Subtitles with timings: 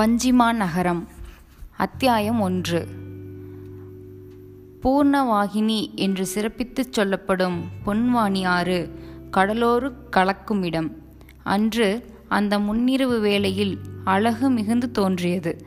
[0.00, 1.08] வஞ்சிமா நகரம்.
[1.76, 2.88] அத்தியாயம் ஒன்று.
[4.82, 8.98] பூர்ணவாகினி என்று சிறப்பித்துச் சொல்லப்படும் பொன்வாணி ஆறு
[9.32, 10.96] கடலோரு கலக்கும் இடம்.
[11.42, 15.66] அன்று அந்த முன்னிரவு வேளையில் அழகு மிகுந்து தோன்றியது.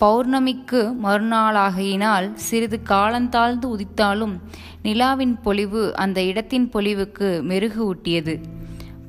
[0.00, 4.38] பௌர்ணமிக்கு மறுநாளாகையினால் சிறிது காலந்தாழ்ந்து உதித்தாலும்
[4.82, 8.40] நிலாவின் பொலிவு அந்த இடத்தின் பொலிவுக்கு மெருகு ஊட்டியது.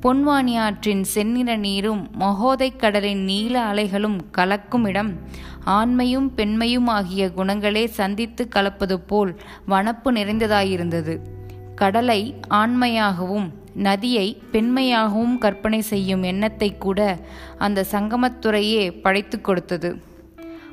[0.04, 5.18] பொன்வானியாற்றின் செந்நிற நீரும் மகோதைக் கடலின் நீல அலைகளும் கலக்கும் இடம்.
[5.66, 11.18] ஆண்மையும் பெண்மையும் ஆகிய குணங்களே சந்தித்து கலப்பது போல் வனப்பு நிறைந்ததாயிருந்தது.
[11.74, 17.18] கடலை ஆண்மையாகவும் நதியை பெண்மையாகவும் கற்பனை செய்யும் எண்ணத்தை கூட
[17.58, 20.02] அந்த சங்கமத்துறையே படைத்து கொடுத்தது.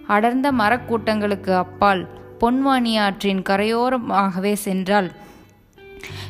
[0.07, 2.07] அடர்ந்த மரக்கூட்டங்களுக்கு அப்பால்
[2.41, 5.11] பொன்வானியாற்றின் கரையோரமாகவே சென்றால்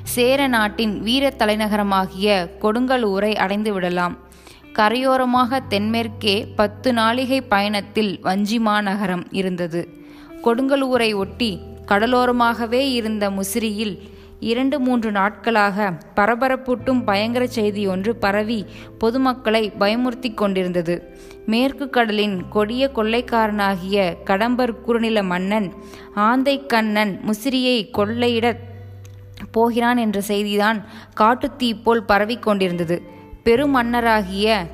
[0.03, 2.29] சேர நாட்டின் வீர தலைநகரமாகிய
[2.61, 4.17] கொடுங்கலூரை அடைந்து விடலாம்.
[4.73, 9.81] கரையோரமாக தென்மேற்கே பத்து நாளிகை பயணத்தில் வஞ்சிமா நகரம் இருந்தது.
[10.45, 11.51] கொடுங்கலூரை ஒட்டி
[11.85, 13.95] கடலோரமாகவே இருந்த முசிறியில்
[14.39, 18.65] இரண்டு மூன்று நாட்களாக பரபரப்பூட்டும் பயங்கர செய்தி ஒன்று பரவி
[18.97, 20.95] பொதுமக்களை பயமுறுத்தி கொண்டிருந்தது.
[21.45, 25.69] மேற்கு கடலின் கொடிய கொள்ளைக்காரனாகிய கடம்பர் குறுநில மன்னன்
[26.13, 28.55] ஆந்தை கண்ணன் முசிறியை கொள்ளையிட
[29.51, 30.83] போகிறான் என்ற செய்திதான்
[31.19, 33.01] காட்டுத்தீ போல் பரவிக் கொண்டிருந்தது.
[33.45, 34.67] பெருமன்னராகிய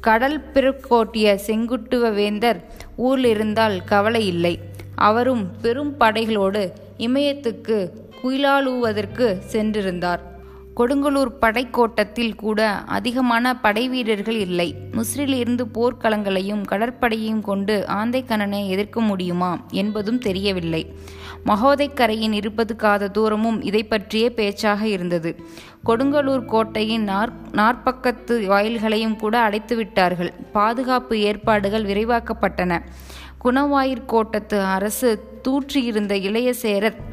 [0.00, 2.64] கடல் பிறக்கோட்டிய செங்குட்டுவ வேந்தர்
[2.96, 4.58] ஊரில் இருந்தால் கவலை இல்லை.
[4.94, 7.90] அவரும் பெரும் படைகளோடு இமயத்துக்கு
[8.22, 10.20] குயிலாலுவதற்கு சென்றிருந்தார்.
[10.80, 14.74] கொடுங்கலூர் படைக்கோட்டத்தில் கூட அதிகமான படை வீரர்கள் இல்லை.
[14.92, 20.94] முஸ்ரிலிருந்து போர்க்களங்களையும் கடற்படையையும் கொண்டு ஆந்தைக்கண்ணனை எதிர்க்க முடியுமா என்பதும் தெரியவில்லை.
[21.46, 25.36] மகோதைக்கரையின் இருபது காத தூரமும் இதை பற்றிய பேச்சாக இருந்தது.
[25.86, 30.32] கொடுங்கலூர் கோட்டையின் நாற் நாற்பக்கத்து வாயில்களையும் கூட அடைத்து விட்டார்கள்.
[30.52, 32.82] பாதுகாப்பு ஏற்பாடுகள் விரைவாக்கப்பட்டன.
[33.44, 37.09] குணவாயிற் கோட்டத்து அரசு தூற்றியிருந்த இளைய சேரர்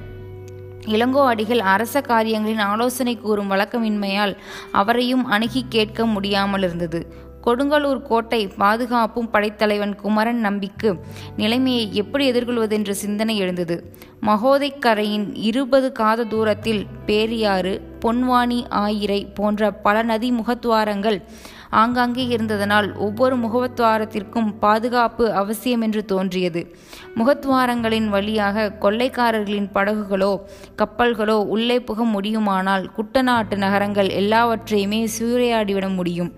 [0.96, 4.34] இளங்கோ அடிகள் அரச காரியங்களின் ஆலோசனை கூறும் வழக்கமின்மையால்
[4.72, 7.02] அவரையும் அணுகி கேட்க முடியாமல் இருந்தது.
[7.46, 10.90] கொடுங்கலூர் கோட்டை பாதுகாப்பும் படைத்தலைவன் குமரன் நம்பிக்கு
[11.38, 13.78] நிலைமையை எப்படி எதிர்கொள்வதென்ற சிந்தனை எழுந்தது.
[14.26, 17.74] மகோதைக்கரையின் இருபது காத தூரத்தில் பேரியாறு
[18.06, 21.20] பொன்வாணி ஆயிரை போன்ற பல நதி முகத்துவாரங்கள்
[21.70, 26.76] ஆங்காங்கே இருந்ததனால் ஒவ்வொரு முகத்துவாரத்திற்கும் பாதுகாப்பு அவசியம் என்று தோன்றியது.
[27.16, 30.40] முகத்துவாரங்களின் வழியாக கொள்ளைக்காரர்களின் படகுகளோ
[30.78, 36.34] கப்பல்களோ உள்ளே புக முடியுமானால் குட்டநாட்டு நகரங்கள் எல்லாவற்றையுமே சூறையாடிவிட முடியும்.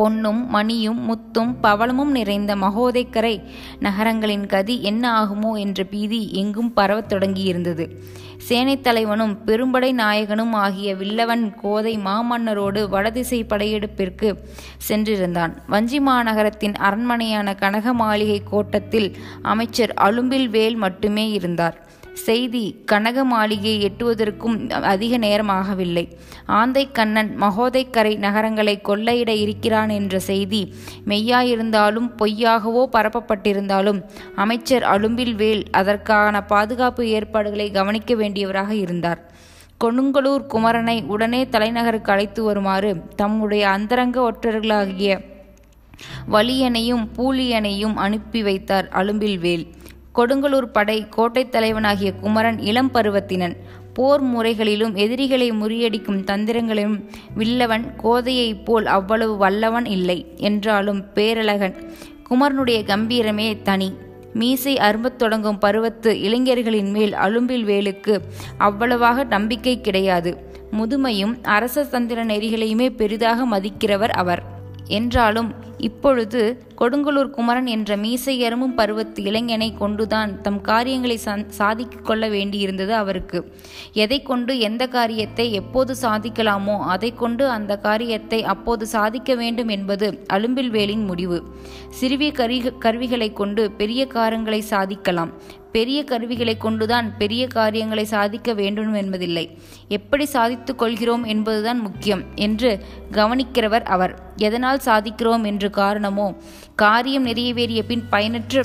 [0.00, 3.36] பொன்னும் மணியும் முத்தும் பவளமும் நிறைந்த மகோதைக்கரை
[3.78, 7.84] நகரங்களின் கதி என்ன ஆகுமோ என்ற பீதி எங்கும் பரவத் தொடங்கியிருந்தது.
[8.48, 14.28] சேனைத் தலைவனும் பெரும்படை நாயகனும் ஆகிய வில்லவன் கோதை மாமன்னரோடு வடதிசை படையெடுப்பிற்கு
[14.88, 15.52] சென்றிருந்தான்.
[15.66, 21.78] வஞ்சி மாநகரத்தின் அரண்மனையான கனக மாளிகை கோட்டத்தில் அமைச்சர் அலும்பில் வேல் மட்டுமே இருந்தார்.
[22.14, 26.04] செய்தி கனக மாளிகையை எட்டுவதற்கும் அதிக நேரமாகவில்லை.
[26.46, 30.74] ஆந்தை கண்ணன் மகோதைக்கரை நகரங்களை கொள்ளையிட இருக்கிறான் என்ற செய்தி
[31.06, 34.00] மெய்யாயிருந்தாலும் பொய்யாகவோ பரப்பப்பட்டிருந்தாலும்
[34.34, 39.20] அமைச்சர் அலும்பில் வேல் அதற்கான பாதுகாப்பு ஏற்பாடுகளை கவனிக்க வேண்டியவராக இருந்தார்.
[39.84, 45.20] கொடுங்கலூர் குமரனை உடனே தலைநகருக்கு அழைத்து வருமாறு தம்முடைய அந்தரங்க ஒற்றர்களாகிய
[46.32, 49.66] வலியனையும் பூலியனையும் அனுப்பி வைத்தார் அலும்பில் வேல்.
[50.14, 53.56] கொடுங்கலூர் படை கோட்டைத் தலைவனாகிய குமரன் இளம் பருவத்தினன்.
[53.92, 57.04] போர் முறைகளிலும் எதிரிகளை முறியடிக்கும் தந்திரங்களிலும்
[57.34, 61.74] வில்லவன் கோதையைப் போல் அவ்வளவு வல்லவன் இல்லை என்றாலும் பேரழகன்.
[62.30, 63.92] குமரனுடைய கம்பீரமே தனி.
[64.34, 68.20] மீசை அரும்பத் தொடங்கும் பருவத்து இளைஞர்களின் மேல் அலும்பில் வேலுக்கு
[68.58, 70.36] அவ்வளவாக நம்பிக்கை கிடையாது.
[70.72, 74.42] முதுமையும் அரச தந்திர நெறிகளையுமே பெரிதாக மதிக்கிறவர் அவர்.
[74.86, 75.54] என்றாலும்
[75.88, 76.40] இப்பொழுது
[76.80, 81.16] கொடுங்கலூர் குமரன் என்ற மீசை எறும்பும் பருவத்து இளைஞனை கொண்டுதான் தம் காரியங்களை
[81.58, 83.38] சாதிக்க கொள்ள வேண்டியிருந்தது அவருக்கு.
[84.04, 91.06] எதை கொண்டு எந்த காரியத்தை எப்போது சாதிக்கலாமோ அதை கொண்டு அந்த காரியத்தை அப்போது சாதிக்க வேண்டும் என்பது அலும்பில்வேலின்
[91.12, 91.40] முடிவு.
[92.00, 95.32] சிறிய கருவி கருவிகளை கொண்டு பெரிய காரியங்களை சாதிக்கலாம்.
[95.72, 99.58] பெரிய கருவிகளை கொண்டுதான் பெரிய காரியங்களை சாதிக்க வேண்டும் என்பதில்லை.
[99.88, 104.14] எப்படி சாதித்து கொள்கிறோம் என்பதுதான் முக்கியம் என்று கவனிக்கிறவர் அவர்.
[104.36, 106.34] எதனால் சாதிக்கிறோம் என்று காரணமோ
[106.74, 108.64] காரியம் நிறைவேறிய பின் பயனற்ற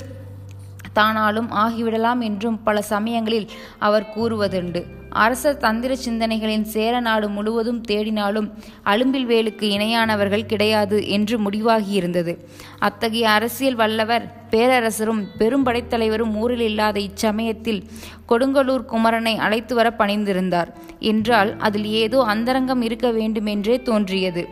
[0.98, 3.48] தானாலும் ஆகிவிடலாம் என்றும் பல சமயங்களில்
[3.78, 4.82] அவர் கூறுவதுண்டு.
[5.24, 8.48] அரச தந்திர சிந்தனைகளின் சேர நாடு முழுவதும் தேடினாலும்
[8.84, 12.32] அலும்பில் வேலுக்கு இணையானவர்கள் கிடையாது என்று முடிவாகியிருந்தது.
[12.78, 17.80] அத்தகைய அரசியல் வல்லவர் பேரரசரும் பெரும் படைத்தலைவரும் ஊரில் இல்லாத இச்சமயத்தில்
[18.28, 20.70] கொடுங்கலூர் குமரனை அழைத்து வர பணிந்திருந்தார்.
[21.12, 24.44] என்றால் அதில் ஏதோ அந்தரங்கம் இருக்க வேண்டுமென்றே தோன்றியது.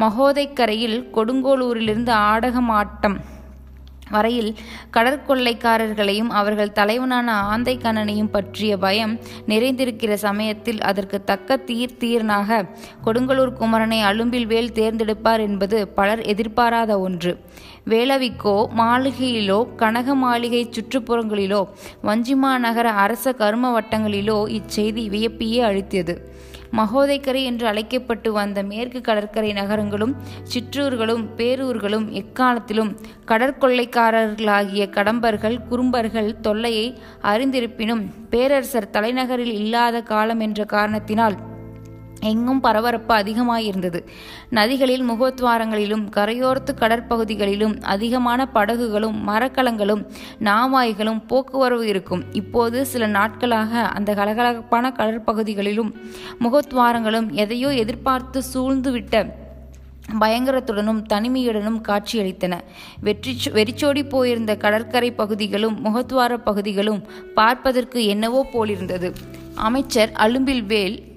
[0.00, 3.18] மகோதைக்கரையில் கொடுங்கோலூரிலிருந்து ஆடகம் ஆட்டம்
[4.12, 4.50] வரையில்
[4.92, 9.14] கடற்கொள்ளைக்காரர்களையும் அவர்கள் தலைவனான ஆந்தை கண்ணனையும் பற்றிய பயம்
[9.48, 12.60] நிறைந்திருக்கிற சமயத்தில் அதற்கு தக்க தீர் தீர்னாக
[13.04, 17.32] கொடுங்கலூர் குமரனை அலும்பில் வேல் தேர்ந்தெடுப்பார் என்பது பலர் எதிர்பாராத ஒன்று.
[17.90, 21.62] வேளவிக்கோ மாளிகையிலோ கனக மாளிகை சுற்றுப்புறங்களிலோ
[22.04, 26.14] வஞ்சிமா நகர அரச கரும வட்டங்களிலோ இச்செய்தி வியப்பியே அழித்தது
[26.72, 32.92] மகோதைக்கரை என்று அழைக்கப்பட்டு வந்த மேற்கு கடற்கரை நகரங்களும் சிற்றூர்களும் பேரூர்களும் எக்காலத்திலும்
[33.26, 36.86] கடற்கொள்ளைக்காரர்களாகிய கடம்பர்கள் குறும்பர்கள் தொல்லையை
[37.22, 41.38] அறிந்திருப்பினும் பேரரசர் தலைநகரில் இல்லாத காலம் என்ற காரணத்தினால்
[42.22, 44.04] எங்கும் பரபரப்பு அதிகமாயிருந்தது.
[44.50, 50.06] நதிகளில் முகத்வாரங்களிலும் கரையோரத்து கடற்பகுதிகளிலும் அதிகமான படகுகளும் மரக்கலங்களும்
[50.40, 52.24] நாவாய்களும் போக்குவரவு இருக்கும்.
[52.32, 55.92] இப்போது சில நாட்களாக அந்த கலகலப்பான கடற்பகுதிகளிலும்
[56.40, 59.40] முகத்வாரங்களும் எதையோ எதிர்பார்த்து சூழ்ந்துவிட்ட
[60.20, 62.54] பயங்கரத்துடனும் தனிமையுடனும் காட்சியளித்தன.
[63.00, 67.02] வெற்றி வெறிச்சோடி போயிருந்த கடற்கரை பகுதிகளும் முகத்வார பகுதிகளும்
[67.34, 69.12] பார்ப்பதற்கு என்னவோ போலிருந்தது.
[69.54, 71.11] அமைச்சர் அலும்பில் வேல்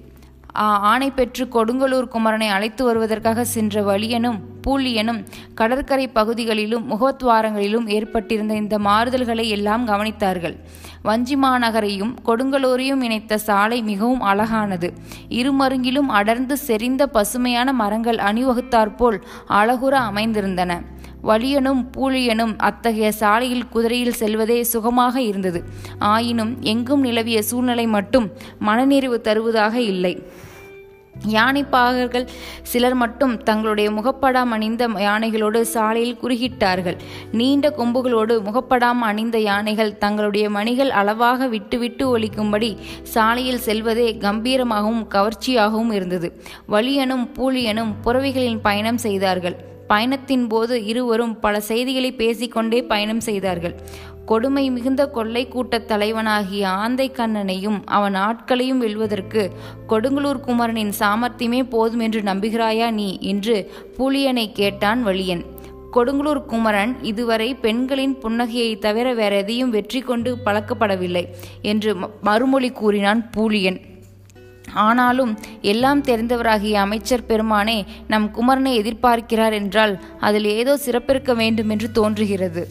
[0.56, 4.38] ஆணை பெற்று கொடுங்கலூர் குமரனை அழைத்து வருவதற்காக சென்ற வலியனும்
[4.68, 10.56] பூலியனும் கடற்கரை பகுதிகளிலும் முகத்வாரங்களிலும் ஏற்பட்டிருந்த இந்த மாறுதல்களை எல்லாம் கவனித்தார்கள்.
[11.02, 14.94] வஞ்சி மாநகரையும் கொடுங்கலூரையும் இணைத்த சாலை மிகவும் அழகானது.
[15.30, 19.20] இருமருங்கிலும் அடர்ந்து செறிந்த பசுமையான மரங்கள் அணிவகுத்தாற்போல்
[19.50, 20.82] அழகுற அமைந்திருந்தன.
[21.28, 25.64] வலியனும் பூழியனும் அத்தகைய சாலையில் குதிரையில் செல்வதே சுகமாக இருந்தது.
[26.00, 30.16] ஆயினும் எங்கும் நிலவிய சூழ்நிலை மட்டும் மனநிறைவு தருவதாக இல்லை.
[31.34, 32.26] யானைப்பாகர்கள்
[32.62, 36.98] சிலர் மட்டும் தங்களுடைய முகப்படாம் அணிந்த யானைகளோடு சாலையில் குறுகிட்டார்கள்.
[37.32, 45.94] நீண்ட கொம்புகளோடு முகப்படாம் அணிந்த யானைகள் தங்களுடைய மணிகள் அளவாக விட்டு விட்டு ஒலிக்கும்படி சாலையில் செல்வதே கம்பீரமாகவும் கவர்ச்சியாகவும்
[45.94, 46.30] இருந்தது.
[46.72, 49.58] வலியனும் பூலியனும் புறவிகளின் பயணம் செய்தார்கள்.
[49.88, 53.76] பயணத்தின் போது இருவரும் பல செய்திகளை பேசிக்கொண்டே பயணம் செய்தார்கள்.
[54.26, 59.52] கொடுமை மிகுந்த கொள்ளை கூட்டத் தலைவனாகிய ஆந்தை கண்ணனையும் அவன் ஆட்களையும் வெல்வதற்கு
[59.90, 63.18] கொடுங்கலூர் குமரனின் சாமர்த்தியமே போதும் என்று நம்புகிறாயா நீ?
[63.22, 65.46] என்று பூலியனை கேட்டான் வலியன்.
[65.94, 71.26] கொடுங்கலூர் குமரன் இதுவரை பெண்களின் புன்னகையை தவிர வேற எதையும் வெற்றி கொண்டு பழக்கப்படவில்லை
[71.62, 73.82] என்று மறுமொழி கூறினான் பூலியன்.
[74.84, 77.78] ஆனாலும் எல்லாம் தெரிந்தவராகிய அமைச்சர் பெருமானே
[78.08, 82.64] நம் குமரனை எதிர்பார்க்கிறார் என்றால் அதில் ஏதோ சிறப்பிருக்க வேண்டும் என்று தோன்றுகிறது.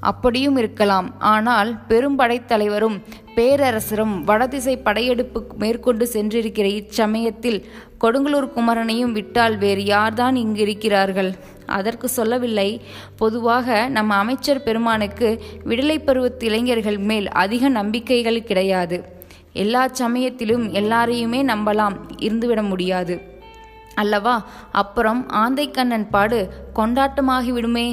[0.00, 1.06] அப்படியும் இருக்கலாம்.
[1.18, 2.98] ஆனால் பெரும்படைத்தலைவரும்
[3.36, 7.58] பேரரசரும் வடதிசை படையெடுப்பு மேற்கொண்டு சென்றிருக்கிற இச்சமயத்தில்
[8.04, 11.30] கொடுங்கலூர் குமரனையும் விட்டால் வேறு யார்தான் இங்கு இருக்கிறார்கள்
[11.78, 12.80] அதற்கு சொல்லவில்லை.
[13.16, 15.28] பொதுவாக நம்ம அமைச்சர் பெருமானுக்கு
[15.64, 18.98] விடுதலை பருவத்து இளைஞர்கள் மேல் அதிக நம்பிக்கைகள் கிடையாது.
[19.56, 23.16] எல்லா சமயத்திலும் எல்லாரையுமே நம்பலாம் இருந்துவிட முடியாது.
[23.94, 24.36] அல்லவா
[24.72, 26.40] அப்புறம் ஆந்தைக்கண்ணன் பாடு
[26.74, 27.88] கொண்டாட்டமாகிவிடுமே?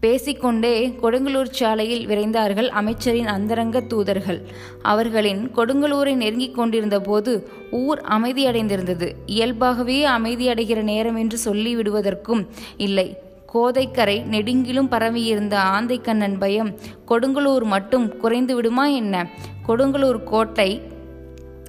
[0.00, 0.72] பேசிக்கொண்டே
[1.02, 4.40] கொடுங்கலூர் சாலையில் விரைந்தார்கள் அமைச்சரின் அந்தரங்க தூதர்கள்.
[4.82, 7.32] அவர்களின் கொடுங்கலூரை நெருங்கிக் கொண்டிருந்த போது
[7.84, 9.08] ஊர் அமைதியடைந்திருந்தது.
[9.26, 12.44] இயல்பாகவே அமைதியடைகிற நேரம் என்று சொல்லிவிடுவதற்கும்
[12.76, 13.08] இல்லை.
[13.52, 16.78] கோதைக்கரை நெடுங்கிலும் பரவியிருந்த ஆந்தைக்கண்ணன் பயம்
[17.08, 19.30] கொடுங்கலூர் மட்டும் குறைந்து விடுமா என்ன?
[19.68, 20.82] கொடுங்கலூர் கோட்டை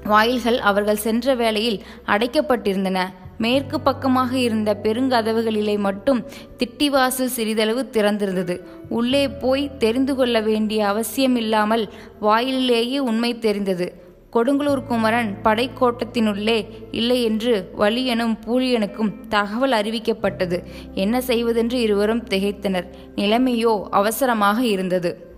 [0.04, 3.00] வாயில்கள் அவர்கள் சென்ற வேளையில் அடைக்கப்பட்டிருந்தன.
[3.38, 6.25] மேற்கு பக்கமாக இருந்த பெருங்கதவுகளிலே மட்டும்
[6.58, 8.60] திட்டிவாசல் சிறிதளவு திறந்திருந்தது.
[8.89, 11.89] உள்ளே போய் தெரிந்து கொள்ள வேண்டிய அவசியமில்லாமல்
[12.22, 14.09] வாயிலேயே உண்மை தெரிந்தது.
[14.34, 20.64] கொடுங்கலூர் குமரன் படைக்கோட்டத்தினுள்ளே இல்லை என்று வலியனும் பூழியனுக்கும் தகவல் அறிவிக்கப்பட்டது.
[20.94, 22.88] என்ன செய்வதென்று இருவரும் திகைத்தனர்.
[23.16, 25.29] நிலைமையோ அவசரமாக இருந்தது.